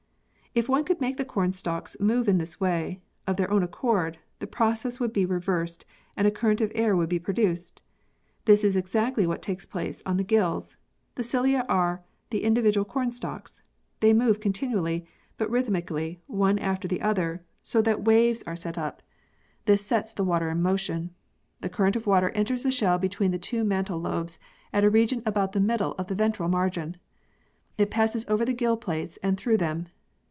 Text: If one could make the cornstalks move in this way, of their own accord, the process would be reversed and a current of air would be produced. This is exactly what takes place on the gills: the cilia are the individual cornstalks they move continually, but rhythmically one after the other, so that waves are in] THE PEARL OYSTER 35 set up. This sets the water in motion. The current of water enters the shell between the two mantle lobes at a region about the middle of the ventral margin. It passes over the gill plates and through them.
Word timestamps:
If 0.53 0.67
one 0.67 0.83
could 0.83 0.99
make 0.99 1.15
the 1.15 1.23
cornstalks 1.23 1.95
move 1.97 2.27
in 2.27 2.37
this 2.37 2.59
way, 2.59 2.99
of 3.25 3.37
their 3.37 3.49
own 3.49 3.63
accord, 3.63 4.19
the 4.39 4.47
process 4.47 4.99
would 4.99 5.13
be 5.13 5.25
reversed 5.25 5.85
and 6.17 6.27
a 6.27 6.29
current 6.29 6.59
of 6.59 6.73
air 6.75 6.93
would 6.93 7.07
be 7.07 7.19
produced. 7.19 7.81
This 8.43 8.65
is 8.65 8.75
exactly 8.75 9.25
what 9.25 9.41
takes 9.41 9.65
place 9.65 10.03
on 10.05 10.17
the 10.17 10.25
gills: 10.25 10.75
the 11.15 11.23
cilia 11.23 11.65
are 11.69 12.03
the 12.31 12.43
individual 12.43 12.83
cornstalks 12.83 13.61
they 14.01 14.11
move 14.11 14.41
continually, 14.41 15.05
but 15.37 15.49
rhythmically 15.49 16.19
one 16.27 16.59
after 16.59 16.85
the 16.85 17.01
other, 17.01 17.45
so 17.63 17.81
that 17.83 18.03
waves 18.03 18.43
are 18.43 18.51
in] 18.51 18.55
THE 18.55 18.61
PEARL 18.61 18.69
OYSTER 18.71 18.73
35 18.73 18.75
set 18.75 18.77
up. 18.77 19.01
This 19.63 19.85
sets 19.85 20.11
the 20.11 20.25
water 20.25 20.49
in 20.49 20.61
motion. 20.61 21.11
The 21.61 21.69
current 21.69 21.95
of 21.95 22.05
water 22.07 22.29
enters 22.31 22.63
the 22.63 22.71
shell 22.71 22.97
between 22.97 23.31
the 23.31 23.39
two 23.39 23.63
mantle 23.63 24.01
lobes 24.01 24.37
at 24.73 24.83
a 24.83 24.89
region 24.89 25.23
about 25.25 25.53
the 25.53 25.61
middle 25.61 25.93
of 25.97 26.07
the 26.07 26.15
ventral 26.15 26.49
margin. 26.49 26.97
It 27.77 27.89
passes 27.89 28.25
over 28.27 28.43
the 28.43 28.51
gill 28.51 28.75
plates 28.75 29.17
and 29.23 29.37
through 29.37 29.55
them. 29.55 29.87